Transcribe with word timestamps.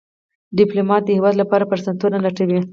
ډيپلومات 0.57 1.01
د 1.05 1.09
هېواد 1.17 1.35
لپاره 1.41 1.67
فرصتونه 1.71 2.17
لټوي. 2.25 2.59